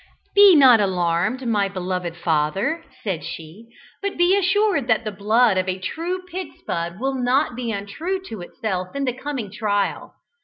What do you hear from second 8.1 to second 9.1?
to itself in